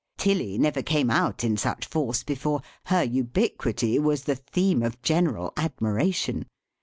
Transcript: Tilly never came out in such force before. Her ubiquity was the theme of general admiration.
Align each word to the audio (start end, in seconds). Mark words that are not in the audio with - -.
Tilly 0.17 0.57
never 0.57 0.81
came 0.81 1.11
out 1.11 1.43
in 1.43 1.57
such 1.57 1.85
force 1.85 2.23
before. 2.23 2.63
Her 2.85 3.03
ubiquity 3.03 3.99
was 3.99 4.23
the 4.23 4.33
theme 4.35 4.81
of 4.81 4.99
general 5.03 5.53
admiration. 5.57 6.47